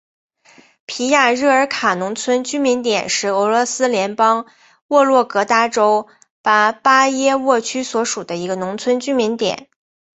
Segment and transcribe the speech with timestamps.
[0.87, 4.47] 皮亚热尔卡农村居民点是俄罗斯联邦
[4.87, 6.07] 沃洛格达州
[6.41, 9.69] 巴巴耶沃区所属的一个农村居民点。